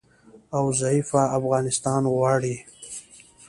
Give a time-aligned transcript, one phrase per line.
[0.57, 2.55] او ضعیفه افغانستان غواړي